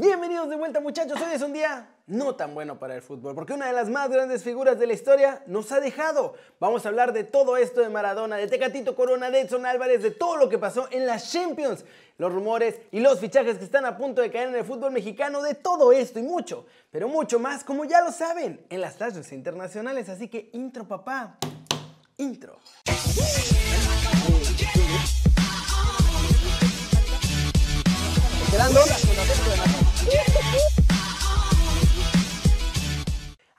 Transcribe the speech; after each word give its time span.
Bienvenidos 0.00 0.48
de 0.48 0.56
vuelta 0.56 0.80
muchachos, 0.80 1.20
hoy 1.20 1.34
es 1.34 1.42
un 1.42 1.52
día 1.52 1.86
no 2.06 2.34
tan 2.34 2.54
bueno 2.54 2.78
para 2.78 2.94
el 2.94 3.02
fútbol, 3.02 3.34
porque 3.34 3.52
una 3.52 3.66
de 3.66 3.74
las 3.74 3.90
más 3.90 4.08
grandes 4.08 4.42
figuras 4.42 4.78
de 4.78 4.86
la 4.86 4.94
historia 4.94 5.42
nos 5.46 5.72
ha 5.72 5.80
dejado. 5.80 6.36
Vamos 6.58 6.86
a 6.86 6.88
hablar 6.88 7.12
de 7.12 7.22
todo 7.22 7.58
esto 7.58 7.82
de 7.82 7.90
Maradona, 7.90 8.36
de 8.36 8.46
Tecatito 8.46 8.96
Corona, 8.96 9.30
de 9.30 9.42
Edson 9.42 9.66
Álvarez, 9.66 10.02
de 10.02 10.10
todo 10.10 10.38
lo 10.38 10.48
que 10.48 10.56
pasó 10.56 10.88
en 10.90 11.06
las 11.06 11.30
Champions, 11.30 11.84
los 12.16 12.32
rumores 12.32 12.76
y 12.90 13.00
los 13.00 13.20
fichajes 13.20 13.58
que 13.58 13.64
están 13.64 13.84
a 13.84 13.98
punto 13.98 14.22
de 14.22 14.30
caer 14.30 14.48
en 14.48 14.54
el 14.54 14.64
fútbol 14.64 14.90
mexicano, 14.90 15.42
de 15.42 15.54
todo 15.54 15.92
esto 15.92 16.18
y 16.18 16.22
mucho, 16.22 16.64
pero 16.90 17.06
mucho 17.06 17.38
más, 17.38 17.62
como 17.62 17.84
ya 17.84 18.00
lo 18.00 18.10
saben, 18.10 18.64
en 18.70 18.80
las 18.80 18.96
tasas 18.96 19.30
internacionales. 19.32 20.08
Así 20.08 20.28
que 20.28 20.48
intro 20.54 20.88
papá, 20.88 21.36
intro. 22.16 22.58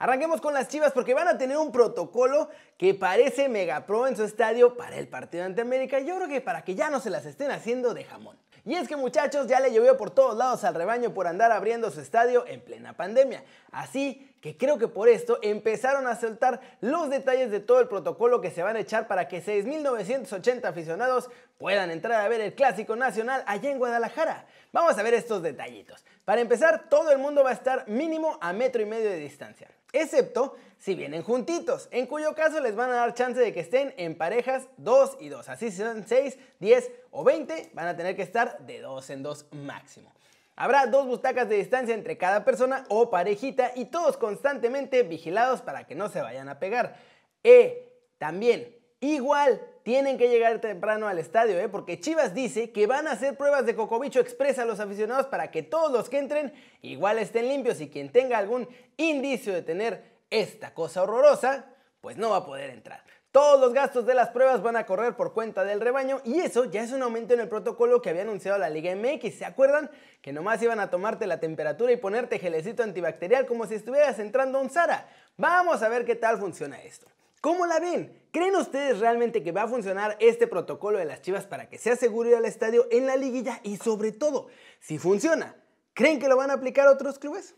Arranquemos 0.02 0.40
con 0.40 0.52
las 0.52 0.66
Chivas 0.66 0.90
porque 0.90 1.14
van 1.14 1.28
a 1.28 1.38
tener 1.38 1.56
un 1.56 1.70
protocolo 1.70 2.48
que 2.76 2.92
parece 2.92 3.48
mega 3.48 3.86
pro 3.86 4.08
en 4.08 4.16
su 4.16 4.24
estadio 4.24 4.76
para 4.76 4.96
el 4.96 5.06
partido 5.06 5.44
ante 5.44 5.60
América. 5.60 6.00
Yo 6.00 6.16
creo 6.16 6.26
que 6.26 6.40
para 6.40 6.64
que 6.64 6.74
ya 6.74 6.90
no 6.90 6.98
se 6.98 7.08
las 7.08 7.24
estén 7.24 7.52
haciendo 7.52 7.94
de 7.94 8.02
jamón. 8.02 8.36
Y 8.64 8.74
es 8.74 8.88
que 8.88 8.96
muchachos 8.96 9.46
ya 9.46 9.60
le 9.60 9.72
llovió 9.72 9.96
por 9.96 10.10
todos 10.10 10.36
lados 10.36 10.64
al 10.64 10.74
rebaño 10.74 11.14
por 11.14 11.28
andar 11.28 11.52
abriendo 11.52 11.88
su 11.92 12.00
estadio 12.00 12.44
en 12.48 12.60
plena 12.60 12.96
pandemia. 12.96 13.44
Así 13.70 14.34
que 14.40 14.56
creo 14.56 14.76
que 14.76 14.88
por 14.88 15.08
esto 15.08 15.38
empezaron 15.40 16.08
a 16.08 16.16
soltar 16.16 16.60
los 16.80 17.08
detalles 17.08 17.52
de 17.52 17.60
todo 17.60 17.78
el 17.78 17.86
protocolo 17.86 18.40
que 18.40 18.50
se 18.50 18.64
van 18.64 18.74
a 18.74 18.80
echar 18.80 19.06
para 19.06 19.28
que 19.28 19.40
6.980 19.40 20.64
aficionados 20.64 21.30
puedan 21.58 21.92
entrar 21.92 22.20
a 22.20 22.28
ver 22.28 22.40
el 22.40 22.54
Clásico 22.54 22.96
Nacional 22.96 23.44
allá 23.46 23.70
en 23.70 23.78
Guadalajara. 23.78 24.46
Vamos 24.72 24.98
a 24.98 25.02
ver 25.02 25.14
estos 25.14 25.42
detallitos. 25.42 26.04
Para 26.24 26.40
empezar, 26.40 26.88
todo 26.88 27.12
el 27.12 27.18
mundo 27.18 27.44
va 27.44 27.50
a 27.50 27.54
estar 27.54 27.88
mínimo 27.88 28.38
a 28.40 28.52
metro 28.52 28.82
y 28.82 28.86
medio 28.86 29.10
de 29.10 29.18
distancia 29.18 29.68
excepto 29.92 30.56
si 30.78 30.94
vienen 30.94 31.22
juntitos, 31.22 31.88
en 31.92 32.06
cuyo 32.06 32.34
caso 32.34 32.60
les 32.60 32.74
van 32.74 32.90
a 32.90 32.94
dar 32.94 33.14
chance 33.14 33.38
de 33.38 33.52
que 33.52 33.60
estén 33.60 33.94
en 33.96 34.16
parejas 34.16 34.66
2 34.78 35.18
y 35.20 35.28
2. 35.28 35.48
Así 35.48 35.70
si 35.70 35.76
son 35.76 36.04
6, 36.06 36.38
10 36.58 36.90
o 37.12 37.22
20, 37.22 37.70
van 37.74 37.86
a 37.86 37.96
tener 37.96 38.16
que 38.16 38.22
estar 38.22 38.58
de 38.66 38.80
2 38.80 39.10
en 39.10 39.22
2 39.22 39.46
máximo. 39.52 40.12
Habrá 40.56 40.86
dos 40.86 41.06
butacas 41.06 41.48
de 41.48 41.56
distancia 41.56 41.94
entre 41.94 42.18
cada 42.18 42.44
persona 42.44 42.84
o 42.88 43.10
parejita 43.10 43.72
y 43.74 43.86
todos 43.86 44.16
constantemente 44.16 45.02
vigilados 45.02 45.62
para 45.62 45.86
que 45.86 45.94
no 45.94 46.08
se 46.08 46.20
vayan 46.20 46.48
a 46.48 46.58
pegar. 46.58 46.96
E 47.42 47.88
también, 48.18 48.76
igual 49.02 49.60
tienen 49.82 50.16
que 50.16 50.28
llegar 50.28 50.60
temprano 50.60 51.08
al 51.08 51.18
estadio, 51.18 51.58
¿eh? 51.58 51.68
porque 51.68 52.00
Chivas 52.00 52.34
dice 52.34 52.70
que 52.70 52.86
van 52.86 53.08
a 53.08 53.12
hacer 53.12 53.36
pruebas 53.36 53.66
de 53.66 53.74
cocobicho 53.74 54.20
expresa 54.20 54.62
a 54.62 54.64
los 54.64 54.80
aficionados 54.80 55.26
para 55.26 55.50
que 55.50 55.62
todos 55.62 55.92
los 55.92 56.08
que 56.08 56.18
entren 56.18 56.54
igual 56.82 57.18
estén 57.18 57.48
limpios 57.48 57.80
y 57.80 57.90
quien 57.90 58.10
tenga 58.10 58.38
algún 58.38 58.68
indicio 58.96 59.52
de 59.52 59.62
tener 59.62 60.04
esta 60.30 60.72
cosa 60.72 61.02
horrorosa, 61.02 61.66
pues 62.00 62.16
no 62.16 62.30
va 62.30 62.38
a 62.38 62.46
poder 62.46 62.70
entrar. 62.70 63.02
Todos 63.32 63.58
los 63.58 63.72
gastos 63.72 64.06
de 64.06 64.14
las 64.14 64.28
pruebas 64.28 64.62
van 64.62 64.76
a 64.76 64.86
correr 64.86 65.16
por 65.16 65.32
cuenta 65.32 65.64
del 65.64 65.80
rebaño 65.80 66.20
y 66.24 66.40
eso 66.40 66.66
ya 66.66 66.82
es 66.82 66.92
un 66.92 67.02
aumento 67.02 67.34
en 67.34 67.40
el 67.40 67.48
protocolo 67.48 68.00
que 68.02 68.10
había 68.10 68.22
anunciado 68.22 68.58
la 68.58 68.68
Liga 68.68 68.94
MX. 68.94 69.34
¿Se 69.34 69.44
acuerdan? 69.44 69.90
Que 70.20 70.32
nomás 70.32 70.62
iban 70.62 70.80
a 70.80 70.90
tomarte 70.90 71.26
la 71.26 71.40
temperatura 71.40 71.90
y 71.92 71.96
ponerte 71.96 72.38
gelecito 72.38 72.82
antibacterial 72.82 73.46
como 73.46 73.66
si 73.66 73.74
estuvieras 73.74 74.18
entrando 74.18 74.58
a 74.58 74.62
un 74.62 74.70
Zara. 74.70 75.08
Vamos 75.38 75.82
a 75.82 75.88
ver 75.88 76.04
qué 76.04 76.14
tal 76.14 76.38
funciona 76.38 76.80
esto. 76.82 77.06
¿Cómo 77.42 77.66
la 77.66 77.80
ven? 77.80 78.16
¿Creen 78.30 78.54
ustedes 78.54 79.00
realmente 79.00 79.42
que 79.42 79.50
va 79.50 79.64
a 79.64 79.68
funcionar 79.68 80.16
este 80.20 80.46
protocolo 80.46 80.98
de 80.98 81.04
las 81.04 81.22
Chivas 81.22 81.44
para 81.44 81.68
que 81.68 81.76
sea 81.76 81.96
seguro 81.96 82.28
ir 82.28 82.36
al 82.36 82.44
estadio 82.44 82.86
en 82.92 83.04
la 83.04 83.16
liguilla? 83.16 83.58
Y 83.64 83.78
sobre 83.78 84.12
todo, 84.12 84.46
si 84.78 84.96
funciona, 84.96 85.56
¿creen 85.92 86.20
que 86.20 86.28
lo 86.28 86.36
van 86.36 86.52
a 86.52 86.54
aplicar 86.54 86.86
otros 86.86 87.18
clubes? 87.18 87.56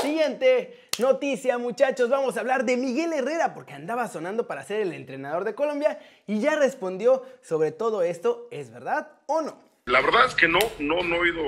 Siguiente 0.00 0.88
noticia, 0.98 1.58
muchachos, 1.58 2.08
vamos 2.08 2.38
a 2.38 2.40
hablar 2.40 2.64
de 2.64 2.78
Miguel 2.78 3.12
Herrera 3.12 3.52
porque 3.52 3.74
andaba 3.74 4.08
sonando 4.08 4.46
para 4.46 4.64
ser 4.64 4.80
el 4.80 4.94
entrenador 4.94 5.44
de 5.44 5.54
Colombia 5.54 5.98
y 6.26 6.40
ya 6.40 6.56
respondió 6.56 7.26
sobre 7.42 7.72
todo 7.72 8.00
esto, 8.02 8.48
¿es 8.50 8.70
verdad 8.70 9.10
o 9.26 9.42
no? 9.42 9.60
La 9.84 10.00
verdad 10.00 10.24
es 10.24 10.34
que 10.34 10.48
no, 10.48 10.60
no, 10.78 11.02
no 11.02 11.16
he 11.16 11.18
oído 11.18 11.42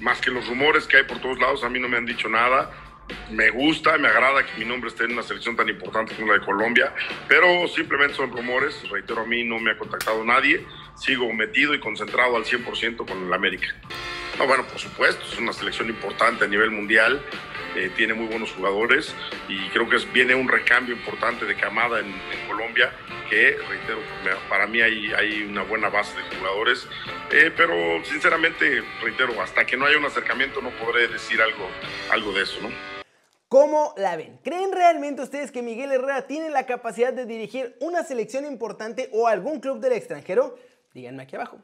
más 0.00 0.22
que 0.22 0.30
los 0.30 0.48
rumores 0.48 0.86
que 0.86 0.96
hay 0.96 1.04
por 1.04 1.20
todos 1.20 1.38
lados, 1.38 1.62
a 1.62 1.68
mí 1.68 1.78
no 1.78 1.90
me 1.90 1.98
han 1.98 2.06
dicho 2.06 2.30
nada 2.30 2.70
me 3.30 3.50
gusta, 3.50 3.98
me 3.98 4.08
agrada 4.08 4.44
que 4.44 4.58
mi 4.58 4.64
nombre 4.64 4.88
esté 4.88 5.04
en 5.04 5.12
una 5.12 5.22
selección 5.22 5.56
tan 5.56 5.68
importante 5.68 6.14
como 6.14 6.28
la 6.28 6.38
de 6.38 6.44
Colombia, 6.44 6.94
pero 7.28 7.66
simplemente 7.68 8.14
son 8.14 8.30
rumores, 8.30 8.88
reitero, 8.90 9.22
a 9.22 9.26
mí 9.26 9.44
no 9.44 9.58
me 9.58 9.72
ha 9.72 9.78
contactado 9.78 10.24
nadie, 10.24 10.64
sigo 10.94 11.32
metido 11.32 11.74
y 11.74 11.80
concentrado 11.80 12.36
al 12.36 12.44
100% 12.44 13.06
con 13.06 13.26
el 13.26 13.32
América. 13.32 13.68
No, 14.38 14.46
bueno, 14.46 14.64
por 14.64 14.78
supuesto, 14.78 15.24
es 15.30 15.38
una 15.38 15.52
selección 15.52 15.88
importante 15.88 16.44
a 16.44 16.48
nivel 16.48 16.70
mundial, 16.70 17.22
eh, 17.74 17.90
tiene 17.94 18.14
muy 18.14 18.26
buenos 18.26 18.52
jugadores 18.52 19.14
y 19.48 19.68
creo 19.68 19.88
que 19.88 19.98
viene 20.12 20.34
un 20.34 20.48
recambio 20.48 20.94
importante 20.94 21.44
de 21.44 21.56
camada 21.56 22.00
en, 22.00 22.14
Colombia, 22.46 22.92
que, 23.28 23.58
reitero, 23.68 23.98
para 24.48 24.66
mí 24.66 24.80
hay, 24.80 25.42
una 25.42 25.62
buena 25.62 25.88
base 25.88 26.16
de 26.16 26.36
jugadores, 26.36 26.86
eh, 27.30 27.52
pero 27.54 27.74
sinceramente, 28.04 28.82
reitero, 29.02 29.40
hasta 29.42 29.66
que 29.66 29.76
no 29.76 29.84
haya 29.84 29.98
un 29.98 30.06
acercamiento 30.06 30.62
no 30.62 30.70
podré 30.70 31.08
decir 31.08 31.42
algo, 31.42 31.68
algo 32.10 32.32
de 32.32 32.42
eso, 32.42 32.60
¿no? 32.62 32.95
¿Cómo 33.48 33.94
la 33.96 34.16
ven? 34.16 34.40
¿Creen 34.42 34.72
realmente 34.72 35.22
ustedes 35.22 35.52
que 35.52 35.62
Miguel 35.62 35.92
Herrera 35.92 36.26
tiene 36.26 36.50
la 36.50 36.66
capacidad 36.66 37.12
de 37.12 37.26
dirigir 37.26 37.76
una 37.80 38.02
selección 38.02 38.44
importante 38.44 39.08
o 39.12 39.28
algún 39.28 39.60
club 39.60 39.78
del 39.78 39.92
extranjero? 39.92 40.56
Díganme 40.92 41.22
aquí 41.22 41.36
abajo. 41.36 41.58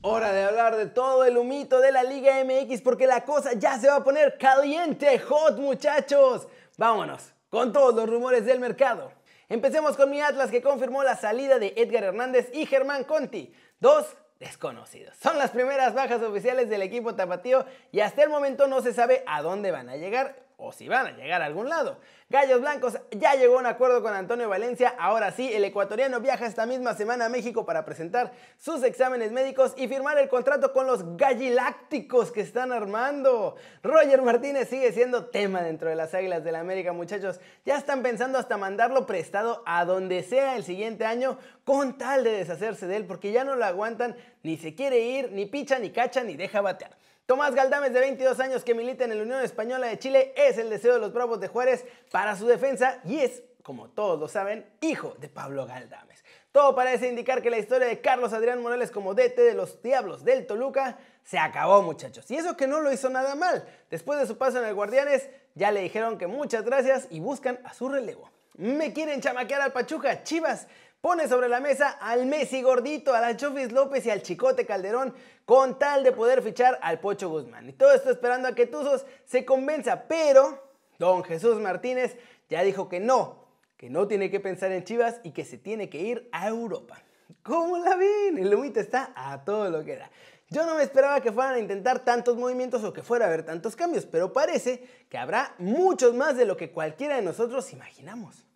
Hora 0.00 0.32
de 0.32 0.44
hablar 0.44 0.76
de 0.76 0.86
todo 0.86 1.24
el 1.24 1.36
humito 1.36 1.80
de 1.80 1.92
la 1.92 2.04
Liga 2.04 2.42
MX 2.42 2.80
porque 2.80 3.06
la 3.06 3.26
cosa 3.26 3.52
ya 3.52 3.78
se 3.78 3.88
va 3.88 3.96
a 3.96 4.04
poner 4.04 4.38
caliente, 4.38 5.18
hot 5.18 5.58
muchachos. 5.58 6.48
Vámonos 6.78 7.34
con 7.50 7.74
todos 7.74 7.94
los 7.94 8.08
rumores 8.08 8.46
del 8.46 8.60
mercado. 8.60 9.12
Empecemos 9.50 9.94
con 9.94 10.08
mi 10.08 10.22
Atlas 10.22 10.50
que 10.50 10.62
confirmó 10.62 11.02
la 11.02 11.16
salida 11.16 11.58
de 11.58 11.74
Edgar 11.76 12.04
Hernández 12.04 12.48
y 12.54 12.64
Germán 12.64 13.04
Conti, 13.04 13.52
dos 13.78 14.06
desconocidos. 14.40 15.16
Son 15.16 15.38
las 15.38 15.50
primeras 15.50 15.94
bajas 15.94 16.22
oficiales 16.22 16.68
del 16.68 16.82
equipo 16.82 17.14
tapatío 17.14 17.64
y 17.92 18.00
hasta 18.00 18.22
el 18.22 18.30
momento 18.30 18.66
no 18.66 18.80
se 18.80 18.92
sabe 18.92 19.22
a 19.26 19.42
dónde 19.42 19.70
van 19.70 19.88
a 19.88 19.96
llegar 19.96 20.47
o 20.60 20.72
si 20.72 20.88
van 20.88 21.06
a 21.06 21.10
llegar 21.12 21.40
a 21.40 21.46
algún 21.46 21.68
lado. 21.68 21.98
Gallos 22.28 22.60
Blancos 22.60 22.98
ya 23.12 23.34
llegó 23.36 23.56
a 23.56 23.60
un 23.60 23.66
acuerdo 23.66 24.02
con 24.02 24.12
Antonio 24.12 24.48
Valencia, 24.48 24.92
ahora 24.98 25.30
sí, 25.30 25.50
el 25.52 25.64
ecuatoriano 25.64 26.20
viaja 26.20 26.46
esta 26.46 26.66
misma 26.66 26.94
semana 26.94 27.26
a 27.26 27.28
México 27.28 27.64
para 27.64 27.84
presentar 27.84 28.32
sus 28.58 28.82
exámenes 28.82 29.30
médicos 29.30 29.72
y 29.76 29.86
firmar 29.86 30.18
el 30.18 30.28
contrato 30.28 30.72
con 30.72 30.88
los 30.88 31.16
gallilácticos 31.16 32.32
que 32.32 32.40
están 32.40 32.72
armando. 32.72 33.54
Roger 33.84 34.20
Martínez 34.20 34.68
sigue 34.68 34.92
siendo 34.92 35.26
tema 35.26 35.62
dentro 35.62 35.88
de 35.88 35.94
las 35.94 36.12
Águilas 36.12 36.42
de 36.42 36.50
la 36.50 36.58
América, 36.58 36.92
muchachos. 36.92 37.40
Ya 37.64 37.78
están 37.78 38.02
pensando 38.02 38.36
hasta 38.36 38.56
mandarlo 38.56 39.06
prestado 39.06 39.62
a 39.64 39.84
donde 39.84 40.24
sea 40.24 40.56
el 40.56 40.64
siguiente 40.64 41.04
año 41.04 41.38
con 41.62 41.98
tal 41.98 42.24
de 42.24 42.32
deshacerse 42.32 42.88
de 42.88 42.96
él 42.96 43.06
porque 43.06 43.30
ya 43.30 43.44
no 43.44 43.54
lo 43.54 43.64
aguantan, 43.64 44.16
ni 44.42 44.56
se 44.56 44.74
quiere 44.74 44.98
ir, 44.98 45.30
ni 45.30 45.46
picha, 45.46 45.78
ni 45.78 45.90
cacha, 45.90 46.24
ni 46.24 46.36
deja 46.36 46.60
batear. 46.60 46.96
Tomás 47.28 47.54
Galdames, 47.54 47.92
de 47.92 48.00
22 48.00 48.40
años, 48.40 48.64
que 48.64 48.74
milita 48.74 49.04
en 49.04 49.14
la 49.14 49.22
Unión 49.22 49.42
Española 49.42 49.86
de 49.86 49.98
Chile, 49.98 50.32
es 50.34 50.56
el 50.56 50.70
deseo 50.70 50.94
de 50.94 50.98
los 50.98 51.12
Bravos 51.12 51.38
de 51.38 51.48
Juárez 51.48 51.84
para 52.10 52.34
su 52.34 52.46
defensa 52.46 53.02
y 53.04 53.18
es, 53.18 53.42
como 53.62 53.90
todos 53.90 54.18
lo 54.18 54.28
saben, 54.28 54.64
hijo 54.80 55.14
de 55.18 55.28
Pablo 55.28 55.66
Galdames. 55.66 56.24
Todo 56.52 56.74
parece 56.74 57.06
indicar 57.06 57.42
que 57.42 57.50
la 57.50 57.58
historia 57.58 57.86
de 57.86 58.00
Carlos 58.00 58.32
Adrián 58.32 58.62
Morales 58.62 58.90
como 58.90 59.12
DT 59.12 59.42
de 59.42 59.52
los 59.52 59.82
Diablos 59.82 60.24
del 60.24 60.46
Toluca 60.46 60.96
se 61.22 61.38
acabó, 61.38 61.82
muchachos. 61.82 62.30
Y 62.30 62.36
eso 62.36 62.56
que 62.56 62.66
no 62.66 62.80
lo 62.80 62.90
hizo 62.90 63.10
nada 63.10 63.34
mal. 63.34 63.62
Después 63.90 64.18
de 64.18 64.26
su 64.26 64.38
paso 64.38 64.62
en 64.62 64.64
el 64.64 64.74
Guardianes, 64.74 65.28
ya 65.54 65.70
le 65.70 65.82
dijeron 65.82 66.16
que 66.16 66.28
muchas 66.28 66.64
gracias 66.64 67.08
y 67.10 67.20
buscan 67.20 67.60
a 67.62 67.74
su 67.74 67.90
relevo. 67.90 68.30
Me 68.54 68.94
quieren 68.94 69.20
chamaquear 69.20 69.60
al 69.60 69.72
Pachuca, 69.72 70.22
Chivas 70.22 70.66
Pone 71.00 71.28
sobre 71.28 71.48
la 71.48 71.60
mesa 71.60 71.90
al 72.00 72.26
Messi 72.26 72.60
gordito, 72.60 73.14
a 73.14 73.20
la 73.20 73.36
Chofis 73.36 73.70
López 73.70 74.04
y 74.04 74.10
al 74.10 74.22
Chicote 74.22 74.66
Calderón 74.66 75.14
con 75.44 75.78
tal 75.78 76.02
de 76.02 76.10
poder 76.10 76.42
fichar 76.42 76.76
al 76.82 76.98
Pocho 76.98 77.28
Guzmán. 77.28 77.68
Y 77.68 77.72
todo 77.72 77.92
esto 77.92 78.10
esperando 78.10 78.48
a 78.48 78.54
que 78.54 78.66
Tuzos 78.66 79.06
se 79.24 79.44
convenza, 79.44 80.08
pero 80.08 80.60
don 80.98 81.22
Jesús 81.22 81.60
Martínez 81.60 82.16
ya 82.48 82.64
dijo 82.64 82.88
que 82.88 82.98
no, 82.98 83.46
que 83.76 83.90
no 83.90 84.08
tiene 84.08 84.28
que 84.28 84.40
pensar 84.40 84.72
en 84.72 84.82
Chivas 84.82 85.20
y 85.22 85.30
que 85.30 85.44
se 85.44 85.56
tiene 85.56 85.88
que 85.88 86.00
ir 86.00 86.28
a 86.32 86.48
Europa. 86.48 87.00
¿Cómo 87.44 87.78
la 87.78 87.94
ven? 87.94 88.36
El 88.36 88.52
humito 88.52 88.80
está 88.80 89.12
a 89.14 89.44
todo 89.44 89.70
lo 89.70 89.84
que 89.84 89.96
da. 89.96 90.10
Yo 90.50 90.66
no 90.66 90.74
me 90.74 90.82
esperaba 90.82 91.20
que 91.20 91.30
fueran 91.30 91.54
a 91.54 91.58
intentar 91.60 92.04
tantos 92.04 92.36
movimientos 92.36 92.82
o 92.82 92.92
que 92.92 93.02
fuera 93.02 93.26
a 93.26 93.28
haber 93.28 93.44
tantos 93.44 93.76
cambios, 93.76 94.04
pero 94.04 94.32
parece 94.32 94.82
que 95.08 95.16
habrá 95.16 95.54
muchos 95.58 96.14
más 96.14 96.36
de 96.36 96.44
lo 96.44 96.56
que 96.56 96.72
cualquiera 96.72 97.14
de 97.14 97.22
nosotros 97.22 97.72
imaginamos. 97.72 98.47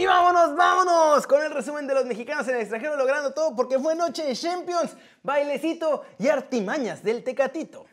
Y 0.00 0.06
vámonos, 0.06 0.56
vámonos 0.56 1.26
con 1.26 1.42
el 1.42 1.50
resumen 1.50 1.86
de 1.86 1.92
los 1.92 2.06
mexicanos 2.06 2.48
en 2.48 2.54
el 2.54 2.62
extranjero 2.62 2.96
logrando 2.96 3.34
todo 3.34 3.54
porque 3.54 3.78
fue 3.78 3.94
noche 3.94 4.24
de 4.24 4.34
Champions, 4.34 4.96
bailecito 5.22 6.04
y 6.18 6.28
artimañas 6.28 7.02
del 7.02 7.22
Tecatito. 7.22 7.84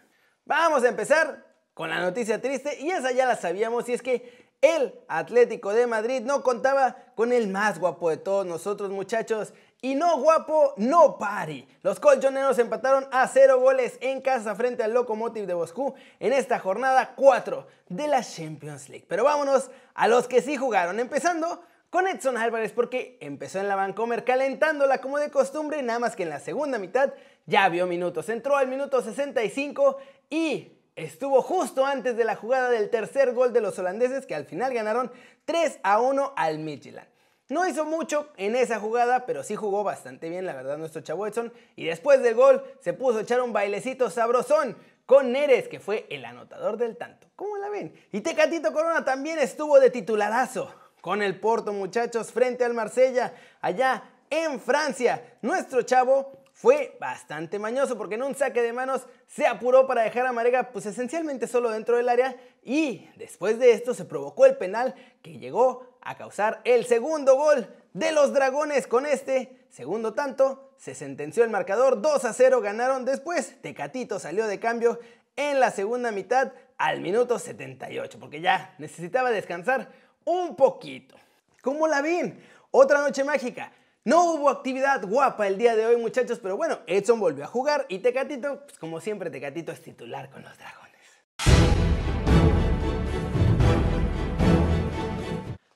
Vamos 0.46 0.86
a 0.86 0.88
empezar 0.88 1.46
con 1.74 1.90
la 1.90 2.00
noticia 2.00 2.42
triste 2.42 2.80
y 2.80 2.92
esa 2.92 3.12
ya 3.12 3.26
la 3.26 3.36
sabíamos 3.36 3.90
y 3.90 3.94
es 3.94 4.02
que 4.02 4.54
el 4.62 4.98
Atlético 5.10 5.74
de 5.74 5.86
Madrid 5.86 6.22
no 6.22 6.44
contaba 6.44 6.96
con 7.14 7.34
el 7.34 7.50
más 7.50 7.78
guapo 7.78 8.10
de 8.10 8.16
todos 8.16 8.46
nosotros 8.46 8.90
muchachos. 8.90 9.54
Y 9.82 9.94
no 9.94 10.18
guapo, 10.22 10.76
no 10.78 11.18
pari. 11.18 11.68
Los 11.84 12.00
colchoneros 12.00 12.58
empataron 12.58 13.06
a 13.12 13.28
cero 13.28 13.60
goles 13.60 13.98
en 14.00 14.22
casa 14.22 14.56
frente 14.56 14.82
al 14.82 14.94
Lokomotiv 14.94 15.46
de 15.46 15.56
Moscú 15.56 15.94
en 16.22 16.32
esta 16.32 16.58
jornada 16.58 17.16
4 17.18 17.68
de 17.90 18.08
la 18.08 18.24
Champions 18.24 18.88
League. 18.88 19.06
Pero 19.10 19.26
vámonos 19.26 19.70
a 19.94 20.08
los 20.08 20.30
que 20.30 20.42
sí 20.42 20.56
jugaron, 20.56 21.02
empezando 21.02 21.62
con 21.90 22.08
Edson 22.08 22.38
Álvarez 22.38 22.74
porque 22.74 23.18
empezó 23.22 23.60
en 23.60 23.68
la 23.68 23.76
Vancomer 23.76 24.24
calentándola 24.24 25.00
como 25.00 25.20
de 25.20 25.32
costumbre, 25.32 25.82
nada 25.84 26.00
más 26.00 26.16
que 26.16 26.24
en 26.24 26.30
la 26.30 26.40
segunda 26.40 26.80
mitad 26.80 27.14
ya 27.46 27.70
vio 27.70 27.88
minutos. 27.88 28.30
Entró 28.30 28.58
al 28.58 28.68
minuto 28.68 29.02
65 29.02 29.98
y 30.30 30.74
estuvo 30.96 31.42
justo 31.42 31.86
antes 31.86 32.18
de 32.18 32.26
la 32.26 32.36
jugada 32.36 32.70
del 32.70 32.90
tercer 32.90 33.34
gol 33.34 33.54
de 33.54 33.62
los 33.62 33.80
holandeses 33.80 34.26
que 34.26 34.36
al 34.36 34.46
final 34.46 34.74
ganaron 34.74 35.12
3 35.46 35.80
a 35.84 36.02
1 36.02 36.34
al 36.36 36.60
Midtjylland. 36.60 37.08
No 37.50 37.66
hizo 37.66 37.86
mucho 37.86 38.28
en 38.36 38.58
esa 38.58 38.78
jugada, 38.78 39.26
pero 39.26 39.42
sí 39.42 39.56
jugó 39.56 39.86
bastante 39.86 40.30
bien, 40.30 40.46
la 40.46 40.54
verdad, 40.54 40.78
nuestro 40.78 41.02
chavo 41.02 41.26
Edson. 41.26 41.54
Y 41.78 41.86
después 41.86 42.22
del 42.22 42.36
gol 42.36 42.62
se 42.82 42.92
puso 42.92 43.20
a 43.20 43.22
echar 43.22 43.42
un 43.42 43.54
bailecito 43.54 44.10
sabrosón 44.10 44.76
con 45.06 45.32
Neres, 45.32 45.70
que 45.70 45.80
fue 45.80 46.06
el 46.10 46.26
anotador 46.26 46.76
del 46.76 46.98
tanto. 46.98 47.30
¿Cómo 47.38 47.56
la 47.56 47.70
ven? 47.70 47.94
Y 48.12 48.20
Tecatito 48.20 48.74
Corona 48.74 49.06
también 49.06 49.40
estuvo 49.40 49.80
de 49.80 49.90
titularazo 49.90 50.74
con 51.08 51.22
el 51.22 51.40
Porto, 51.40 51.72
muchachos, 51.72 52.34
frente 52.34 52.66
al 52.66 52.74
Marsella, 52.74 53.34
allá 53.62 54.04
en 54.30 54.60
Francia. 54.60 55.38
Nuestro 55.42 55.84
chavo 55.84 56.34
fue 56.52 56.98
bastante 57.00 57.60
mañoso 57.60 57.98
porque 57.98 58.16
en 58.16 58.24
un 58.24 58.36
saque 58.36 58.62
de 58.62 58.74
manos 58.74 59.08
se 59.26 59.48
apuró 59.48 59.88
para 59.88 60.02
dejar 60.02 60.26
a 60.26 60.34
Marega 60.34 60.74
pues 60.74 60.86
esencialmente 60.86 61.48
solo 61.48 61.70
dentro 61.70 61.96
del 61.96 62.10
área 62.10 62.36
y 62.62 63.08
después 63.16 63.58
de 63.58 63.72
esto 63.72 63.94
se 63.94 64.04
provocó 64.04 64.46
el 64.48 64.58
penal 64.58 64.96
que 65.22 65.40
llegó 65.40 65.98
a 66.02 66.18
causar 66.18 66.60
el 66.66 66.86
segundo 66.86 67.38
gol 67.38 67.74
de 67.94 68.12
los 68.12 68.34
Dragones 68.34 68.86
con 68.86 69.06
este 69.06 69.66
segundo 69.70 70.14
tanto 70.14 70.74
se 70.76 70.94
sentenció 70.94 71.46
el 71.46 71.52
marcador 71.52 72.02
2 72.02 72.26
a 72.26 72.34
0 72.34 72.60
ganaron 72.60 73.06
después 73.06 73.62
Tecatito 73.62 74.20
salió 74.20 74.46
de 74.46 74.60
cambio 74.60 75.00
en 75.38 75.62
la 75.62 75.72
segunda 75.72 76.12
mitad 76.12 76.52
al 76.78 77.00
minuto 77.00 77.40
78 77.40 78.20
porque 78.20 78.42
ya 78.42 78.76
necesitaba 78.78 79.32
descansar 79.32 79.90
un 80.28 80.58
poquito. 80.58 81.16
¿Cómo 81.62 81.88
la 81.88 82.02
ven? 82.02 82.38
Otra 82.72 83.00
noche 83.00 83.24
mágica. 83.24 83.72
No 84.04 84.34
hubo 84.34 84.50
actividad 84.50 85.02
guapa 85.06 85.48
el 85.48 85.58
día 85.58 85.76
de 85.76 85.86
hoy, 85.86 85.96
muchachos, 85.96 86.40
pero 86.40 86.58
bueno, 86.58 86.80
Edson 86.86 87.20
volvió 87.20 87.46
a 87.46 87.48
jugar 87.48 87.86
y 87.88 88.00
Tecatito, 88.00 88.64
pues 88.66 88.78
como 88.78 89.00
siempre, 89.00 89.30
Tecatito 89.30 89.72
es 89.72 89.82
titular 89.82 90.30
con 90.30 90.44
los 90.44 90.52
dragones. 90.58 90.88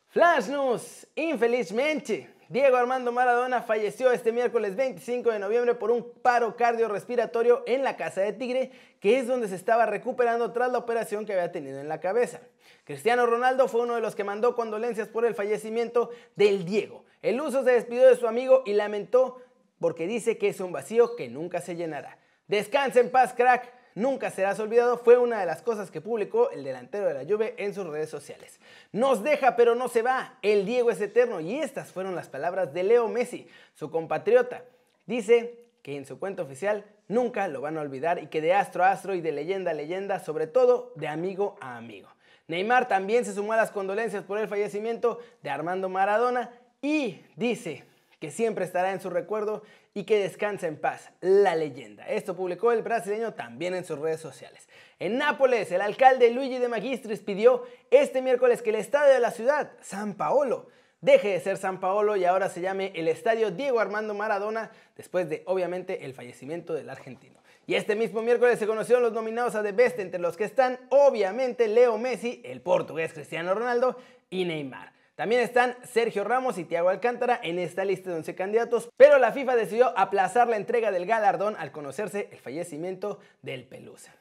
Flash 0.10 0.50
News, 0.50 1.08
infelizmente, 1.16 2.30
Diego 2.50 2.76
Armando 2.76 3.14
Maradona 3.14 3.62
falleció 3.62 4.12
este 4.12 4.34
miércoles 4.34 4.76
25 4.76 5.32
de 5.32 5.40
noviembre 5.40 5.76
por 5.76 5.92
un 5.92 6.12
paro 6.22 6.58
cardiorrespiratorio 6.58 7.64
en 7.66 7.86
la 7.86 7.96
casa 7.96 8.20
de 8.20 8.34
Tigre, 8.34 8.72
que 9.00 9.18
es 9.18 9.28
donde 9.28 9.48
se 9.48 9.56
estaba 9.56 9.86
recuperando 9.86 10.52
tras 10.52 10.70
la 10.74 10.78
operación 10.78 11.26
que 11.26 11.32
había 11.32 11.54
tenido 11.54 11.80
en 11.80 11.88
la 11.88 12.02
cabeza. 12.02 12.42
Cristiano 12.84 13.26
Ronaldo 13.26 13.68
fue 13.68 13.82
uno 13.82 13.96
de 13.96 14.02
los 14.02 14.16
que 14.16 14.24
mandó 14.24 14.56
condolencias 14.56 15.08
por 15.08 15.26
el 15.26 15.36
fallecimiento 15.36 16.10
del 16.36 16.66
Diego. 16.66 17.06
El 17.22 17.40
uso 17.40 17.64
se 17.64 17.72
despidió 17.72 18.08
de 18.08 18.16
su 18.16 18.28
amigo 18.28 18.64
y 18.66 18.74
lamentó 18.74 19.42
porque 19.80 20.08
dice 20.08 20.38
que 20.38 20.50
es 20.50 20.60
un 20.60 20.72
vacío 20.72 21.16
que 21.16 21.30
nunca 21.30 21.62
se 21.62 21.76
llenará. 21.76 22.18
Descansa 22.48 23.00
en 23.00 23.12
paz, 23.12 23.34
crack. 23.34 23.82
Nunca 23.94 24.32
serás 24.32 24.58
olvidado 24.60 24.98
fue 24.98 25.18
una 25.18 25.40
de 25.42 25.46
las 25.46 25.62
cosas 25.62 25.92
que 25.92 26.00
publicó 26.00 26.50
el 26.52 26.64
delantero 26.64 27.08
de 27.08 27.14
la 27.14 27.26
Juve 27.26 27.56
en 27.58 27.74
sus 27.74 27.86
redes 27.86 28.10
sociales. 28.10 28.60
Nos 28.94 29.22
deja 29.22 29.58
pero 29.58 29.76
no 29.76 29.90
se 29.90 30.02
va, 30.02 30.38
el 30.42 30.66
Diego 30.66 30.92
es 30.92 31.02
eterno 31.02 31.42
y 31.42 31.60
estas 31.60 31.92
fueron 31.92 32.16
las 32.16 32.30
palabras 32.30 32.74
de 32.74 32.84
Leo 32.84 33.10
Messi, 33.10 33.48
su 33.74 33.92
compatriota. 33.92 34.64
Dice 35.06 35.66
que 35.82 35.98
en 35.98 36.06
su 36.06 36.20
cuenta 36.20 36.44
oficial 36.44 36.86
nunca 37.10 37.50
lo 37.50 37.60
van 37.60 37.78
a 37.78 37.82
olvidar 37.82 38.24
y 38.24 38.28
que 38.28 38.40
de 38.40 38.54
astro 38.54 38.86
a 38.86 38.92
astro 38.92 39.14
y 39.14 39.20
de 39.20 39.34
leyenda 39.34 39.72
a 39.72 39.74
leyenda, 39.74 40.20
sobre 40.20 40.48
todo 40.48 40.94
de 40.96 41.10
amigo 41.10 41.58
a 41.60 41.76
amigo. 41.76 42.08
Neymar 42.52 42.90
también 42.90 43.24
se 43.24 43.34
sumó 43.34 43.54
a 43.54 43.58
las 43.58 43.72
condolencias 43.72 44.24
por 44.24 44.38
el 44.38 44.50
fallecimiento 44.50 45.20
de 45.42 45.50
Armando 45.50 45.88
Maradona 45.88 46.52
y 46.82 47.22
dice 47.38 47.86
que 48.20 48.30
siempre 48.30 48.66
estará 48.66 48.92
en 48.92 49.00
su 49.00 49.10
recuerdo 49.10 49.64
y 49.94 50.04
que 50.04 50.20
descansa 50.20 50.68
en 50.68 50.76
paz, 50.76 51.12
la 51.22 51.56
leyenda. 51.56 52.06
Esto 52.10 52.36
publicó 52.36 52.74
el 52.74 52.82
brasileño 52.82 53.34
también 53.36 53.74
en 53.74 53.86
sus 53.86 53.98
redes 53.98 54.20
sociales. 54.20 54.68
En 55.00 55.18
Nápoles, 55.18 55.72
el 55.72 55.80
alcalde 55.80 56.30
Luigi 56.32 56.58
de 56.58 56.68
Magistris 56.68 57.22
pidió 57.22 57.64
este 57.90 58.22
miércoles 58.22 58.62
que 58.62 58.72
el 58.72 58.76
estadio 58.76 59.14
de 59.14 59.22
la 59.22 59.32
ciudad, 59.32 59.72
San 59.82 60.16
Paolo, 60.16 60.68
deje 61.00 61.30
de 61.30 61.40
ser 61.40 61.56
San 61.56 61.80
Paolo 61.80 62.18
y 62.18 62.26
ahora 62.26 62.50
se 62.50 62.60
llame 62.60 62.92
el 62.96 63.08
Estadio 63.08 63.52
Diego 63.52 63.80
Armando 63.80 64.14
Maradona, 64.14 64.72
después 64.98 65.30
de 65.30 65.44
obviamente 65.46 66.04
el 66.04 66.14
fallecimiento 66.14 66.74
del 66.74 66.90
argentino. 66.90 67.40
Y 67.72 67.76
este 67.76 67.96
mismo 67.96 68.22
miércoles 68.22 68.60
se 68.60 68.68
conocieron 68.68 69.02
los 69.02 69.14
nominados 69.14 69.56
a 69.56 69.64
The 69.64 69.72
Best, 69.72 69.98
entre 70.00 70.20
los 70.20 70.36
que 70.36 70.44
están 70.44 70.78
obviamente 70.90 71.70
Leo 71.70 71.98
Messi, 71.98 72.42
el 72.44 72.60
portugués 72.60 73.14
Cristiano 73.14 73.54
Ronaldo 73.54 73.96
y 74.30 74.44
Neymar. 74.44 74.92
También 75.16 75.40
están 75.40 75.78
Sergio 75.86 76.26
Ramos 76.26 76.58
y 76.58 76.66
Thiago 76.66 76.90
Alcántara 76.90 77.40
en 77.42 77.60
esta 77.60 77.86
lista 77.86 78.10
de 78.10 78.18
11 78.18 78.36
candidatos, 78.36 78.90
pero 78.98 79.20
la 79.20 79.32
FIFA 79.32 79.56
decidió 79.56 79.98
aplazar 79.98 80.50
la 80.50 80.58
entrega 80.58 80.92
del 80.92 81.06
galardón 81.06 81.56
al 81.58 81.72
conocerse 81.72 82.28
el 82.34 82.40
fallecimiento 82.40 83.20
del 83.42 83.64
Pelusa. 83.64 84.14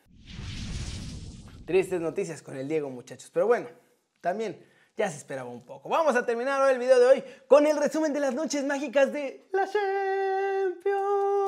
Tristes 1.66 2.00
noticias 2.00 2.42
con 2.42 2.56
el 2.56 2.68
Diego, 2.68 2.88
muchachos, 2.88 3.32
pero 3.34 3.48
bueno, 3.48 3.66
también 4.20 4.64
ya 4.96 5.10
se 5.10 5.16
esperaba 5.16 5.50
un 5.50 5.66
poco. 5.66 5.88
Vamos 5.88 6.14
a 6.14 6.24
terminar 6.24 6.62
hoy 6.62 6.74
el 6.74 6.78
video 6.78 7.00
de 7.00 7.06
hoy 7.06 7.24
con 7.48 7.66
el 7.66 7.76
resumen 7.76 8.12
de 8.12 8.20
las 8.20 8.32
noches 8.32 8.64
mágicas 8.64 9.12
de 9.12 9.48
la 9.50 9.66
Champions, 9.66 11.39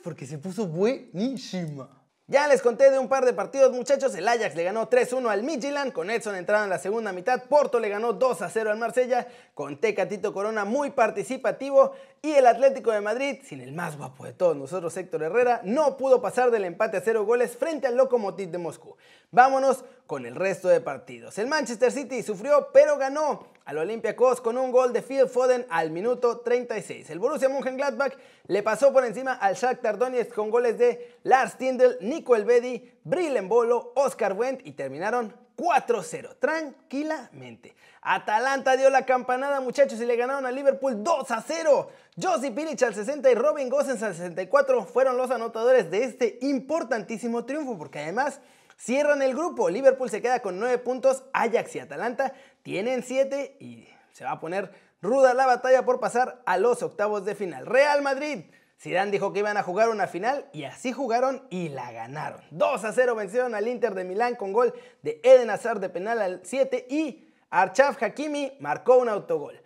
porque 0.00 0.26
se 0.26 0.38
puso 0.38 0.66
buenísima. 0.66 2.02
Ya 2.28 2.46
les 2.46 2.62
conté 2.62 2.90
de 2.90 2.98
un 2.98 3.08
par 3.08 3.26
de 3.26 3.34
partidos, 3.34 3.72
muchachos. 3.72 4.14
El 4.14 4.26
Ajax 4.26 4.54
le 4.54 4.64
ganó 4.64 4.88
3-1 4.88 5.28
al 5.28 5.42
Midtjylland, 5.42 5.92
con 5.92 6.08
Edson 6.08 6.36
entrando 6.36 6.64
en 6.64 6.70
la 6.70 6.78
segunda 6.78 7.12
mitad. 7.12 7.42
Porto 7.42 7.78
le 7.78 7.90
ganó 7.90 8.18
2-0 8.18 8.70
al 8.70 8.78
Marsella, 8.78 9.26
con 9.54 9.78
Tecatito 9.78 10.32
Corona 10.32 10.64
muy 10.64 10.90
participativo. 10.90 11.92
Y 12.22 12.30
el 12.30 12.46
Atlético 12.46 12.92
de 12.92 13.02
Madrid, 13.02 13.40
sin 13.44 13.60
el 13.60 13.72
más 13.72 13.98
guapo 13.98 14.24
de 14.24 14.32
todos 14.32 14.56
nosotros, 14.56 14.96
Héctor 14.96 15.24
Herrera, 15.24 15.60
no 15.64 15.96
pudo 15.98 16.22
pasar 16.22 16.50
del 16.50 16.64
empate 16.64 16.96
a 16.96 17.02
0 17.02 17.26
goles 17.26 17.56
frente 17.56 17.86
al 17.86 17.96
Lokomotiv 17.96 18.50
de 18.50 18.58
Moscú. 18.58 18.96
Vámonos 19.30 19.84
con 20.06 20.24
el 20.24 20.36
resto 20.36 20.68
de 20.68 20.80
partidos. 20.80 21.36
El 21.38 21.48
Manchester 21.48 21.92
City 21.92 22.22
sufrió, 22.22 22.68
pero 22.72 22.96
ganó 22.96 23.46
al 23.64 23.78
Olympiacos 23.78 24.40
con 24.40 24.58
un 24.58 24.70
gol 24.70 24.92
de 24.92 25.02
Phil 25.02 25.28
Foden 25.28 25.66
al 25.70 25.90
minuto 25.90 26.40
36. 26.40 27.10
El 27.10 27.18
Borussia 27.18 27.48
Mönchengladbach 27.48 28.14
le 28.46 28.62
pasó 28.62 28.92
por 28.92 29.04
encima 29.04 29.32
al 29.34 29.54
Shakhtar 29.54 29.98
Donetsk 29.98 30.34
con 30.34 30.50
goles 30.50 30.78
de 30.78 31.18
Lars 31.22 31.56
Tindel, 31.56 31.98
Nico 32.00 32.36
Elvedi, 32.36 32.92
Brillen 33.04 33.48
Bolo, 33.48 33.92
Oscar 33.96 34.32
Wendt 34.32 34.66
y 34.66 34.72
terminaron 34.72 35.34
4-0, 35.56 36.36
tranquilamente. 36.38 37.74
Atalanta 38.00 38.76
dio 38.76 38.90
la 38.90 39.06
campanada, 39.06 39.60
muchachos, 39.60 40.00
y 40.00 40.06
le 40.06 40.16
ganaron 40.16 40.44
a 40.44 40.50
Liverpool 40.50 41.04
2-0. 41.04 41.86
Josie 42.20 42.50
Pilic 42.50 42.82
al 42.82 42.94
60 42.94 43.30
y 43.30 43.34
Robin 43.34 43.68
Gosens 43.68 44.02
al 44.02 44.14
64 44.14 44.84
fueron 44.86 45.16
los 45.16 45.30
anotadores 45.30 45.90
de 45.90 46.04
este 46.04 46.38
importantísimo 46.42 47.44
triunfo, 47.44 47.78
porque 47.78 48.00
además 48.00 48.40
cierran 48.82 49.22
el 49.22 49.34
grupo. 49.34 49.70
Liverpool 49.70 50.10
se 50.10 50.20
queda 50.20 50.40
con 50.40 50.58
9 50.58 50.78
puntos, 50.78 51.24
Ajax 51.32 51.76
y 51.76 51.78
Atalanta 51.78 52.32
tienen 52.62 53.02
7 53.02 53.56
y 53.60 53.88
se 54.12 54.24
va 54.24 54.32
a 54.32 54.40
poner 54.40 54.72
ruda 55.00 55.34
la 55.34 55.46
batalla 55.46 55.84
por 55.84 56.00
pasar 56.00 56.42
a 56.46 56.58
los 56.58 56.82
octavos 56.82 57.24
de 57.24 57.34
final. 57.34 57.66
Real 57.66 58.02
Madrid. 58.02 58.44
Zidane 58.80 59.12
dijo 59.12 59.32
que 59.32 59.38
iban 59.38 59.56
a 59.56 59.62
jugar 59.62 59.90
una 59.90 60.08
final 60.08 60.48
y 60.52 60.64
así 60.64 60.90
jugaron 60.90 61.46
y 61.50 61.68
la 61.68 61.92
ganaron. 61.92 62.42
2 62.50 62.84
a 62.84 62.92
0 62.92 63.14
vencieron 63.14 63.54
al 63.54 63.68
Inter 63.68 63.94
de 63.94 64.02
Milán 64.02 64.34
con 64.34 64.52
gol 64.52 64.74
de 65.02 65.20
Eden 65.22 65.50
Hazard 65.50 65.78
de 65.78 65.88
penal 65.88 66.20
al 66.20 66.40
7 66.42 66.88
y 66.90 67.32
Archaf 67.50 68.02
Hakimi 68.02 68.56
marcó 68.58 68.96
un 68.96 69.08
autogol. 69.08 69.62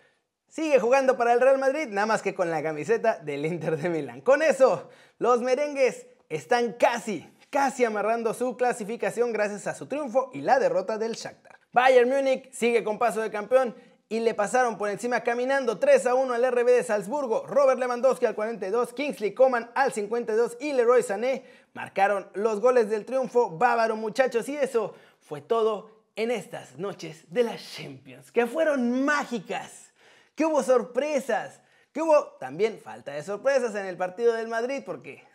Sigue 0.49 0.79
jugando 0.79 1.17
para 1.17 1.33
el 1.33 1.41
Real 1.41 1.57
Madrid, 1.57 1.89
nada 1.89 2.07
más 2.07 2.21
que 2.21 2.35
con 2.35 2.51
la 2.51 2.63
camiseta 2.63 3.19
del 3.19 3.47
Inter 3.47 3.79
de 3.79 3.89
Milán. 3.89 4.21
Con 4.21 4.43
eso, 4.43 4.91
los 5.19 5.41
merengues 5.41 6.07
están 6.29 6.75
casi, 6.75 7.27
casi 7.51 7.85
amarrando 7.85 8.35
su 8.35 8.57
clasificación 8.57 9.33
gracias 9.33 9.67
a 9.67 9.75
su 9.75 9.87
triunfo 9.87 10.31
y 10.33 10.41
la 10.41 10.59
derrota 10.59 10.99
del 10.99 11.13
Shakhtar. 11.13 11.59
Bayern 11.73 12.09
Múnich 12.09 12.51
sigue 12.53 12.83
con 12.83 12.99
paso 12.99 13.21
de 13.21 13.31
campeón 13.31 13.75
y 14.09 14.21
le 14.21 14.35
pasaron 14.35 14.79
por 14.79 14.89
encima 14.89 15.21
caminando 15.23 15.79
3 15.79 16.07
a 16.07 16.15
1 16.15 16.33
al 16.33 16.53
RB 16.53 16.67
de 16.67 16.85
Salzburgo. 16.85 17.45
Robert 17.47 17.79
Lewandowski 17.79 18.27
al 18.27 18.35
42, 18.35 18.93
Kingsley 18.93 19.35
Coman 19.35 19.71
al 19.75 19.93
52 19.93 20.59
y 20.61 20.73
Leroy 20.73 21.03
Sané 21.03 21.45
marcaron 21.75 22.29
los 22.35 22.61
goles 22.61 22.89
del 22.89 23.05
triunfo 23.05 23.51
bávaro, 23.51 23.97
muchachos. 23.97 24.49
Y 24.49 24.57
eso 24.57 24.95
fue 25.21 25.41
todo 25.41 26.05
en 26.15 26.31
estas 26.31 26.79
noches 26.79 27.25
de 27.29 27.43
las 27.43 27.61
Champions, 27.75 28.31
que 28.31 28.47
fueron 28.47 29.05
mágicas, 29.05 29.93
que 30.35 30.47
hubo 30.47 30.63
sorpresas, 30.63 31.61
que 31.93 32.01
hubo 32.01 32.37
también 32.39 32.79
falta 32.79 33.13
de 33.13 33.23
sorpresas 33.23 33.75
en 33.75 33.87
el 33.87 33.97
partido 33.97 34.33
del 34.33 34.49
Madrid 34.49 34.83
porque 34.87 35.26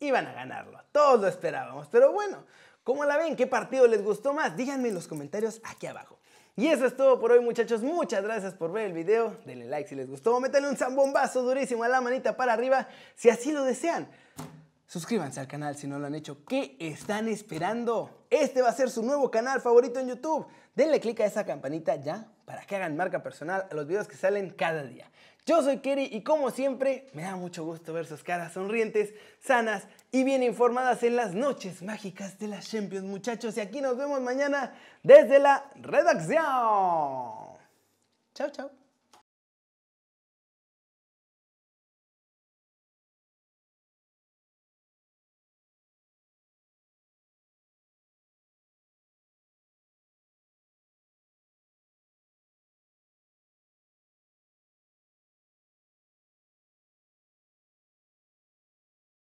iban 0.00 0.26
a 0.26 0.32
ganarlo. 0.32 0.82
Todos 0.92 1.20
lo 1.20 1.28
esperábamos, 1.28 1.88
pero 1.88 2.12
bueno, 2.12 2.44
¿cómo 2.82 3.04
la 3.04 3.16
ven? 3.16 3.36
¿Qué 3.36 3.46
partido 3.46 3.86
les 3.86 4.02
gustó 4.02 4.32
más? 4.32 4.56
Díganme 4.56 4.88
en 4.88 4.94
los 4.94 5.06
comentarios 5.06 5.60
aquí 5.64 5.86
abajo. 5.86 6.18
Y 6.56 6.66
eso 6.66 6.84
es 6.84 6.96
todo 6.96 7.20
por 7.20 7.32
hoy 7.32 7.40
muchachos, 7.40 7.82
muchas 7.82 8.22
gracias 8.22 8.54
por 8.54 8.72
ver 8.72 8.86
el 8.86 8.92
video, 8.92 9.36
denle 9.46 9.66
like 9.66 9.88
si 9.88 9.94
les 9.94 10.08
gustó, 10.08 10.40
métanle 10.40 10.68
un 10.68 10.76
zambombazo 10.76 11.42
durísimo 11.42 11.84
a 11.84 11.88
la 11.88 12.00
manita 12.00 12.36
para 12.36 12.52
arriba 12.52 12.88
si 13.14 13.30
así 13.30 13.52
lo 13.52 13.64
desean. 13.64 14.10
Suscríbanse 14.86 15.38
al 15.38 15.46
canal 15.46 15.76
si 15.76 15.86
no 15.86 16.00
lo 16.00 16.08
han 16.08 16.16
hecho, 16.16 16.44
¿qué 16.44 16.76
están 16.80 17.28
esperando? 17.28 18.24
Este 18.28 18.60
va 18.60 18.70
a 18.70 18.72
ser 18.72 18.90
su 18.90 19.04
nuevo 19.04 19.30
canal 19.30 19.60
favorito 19.60 20.00
en 20.00 20.08
YouTube. 20.08 20.48
Denle 20.74 20.98
click 20.98 21.20
a 21.20 21.26
esa 21.26 21.46
campanita 21.46 21.94
ya 21.94 22.26
para 22.44 22.62
que 22.66 22.74
hagan 22.74 22.96
marca 22.96 23.22
personal 23.22 23.68
a 23.70 23.74
los 23.74 23.86
videos 23.86 24.08
que 24.08 24.16
salen 24.16 24.50
cada 24.50 24.82
día. 24.82 25.08
Yo 25.46 25.62
soy 25.62 25.78
Kerry 25.78 26.08
y 26.12 26.22
como 26.22 26.50
siempre 26.50 27.08
me 27.12 27.22
da 27.22 27.36
mucho 27.36 27.64
gusto 27.64 27.92
ver 27.92 28.06
sus 28.06 28.22
caras 28.22 28.52
sonrientes, 28.52 29.14
sanas 29.40 29.84
y 30.12 30.24
bien 30.24 30.42
informadas 30.42 31.02
en 31.02 31.16
las 31.16 31.34
noches 31.34 31.82
mágicas 31.82 32.38
de 32.38 32.48
las 32.48 32.70
Champions 32.70 33.06
muchachos 33.06 33.56
y 33.56 33.60
aquí 33.60 33.80
nos 33.80 33.96
vemos 33.96 34.20
mañana 34.20 34.74
desde 35.02 35.38
la 35.38 35.70
redacción. 35.76 36.40
Chao, 38.34 38.50
chao. 38.52 38.79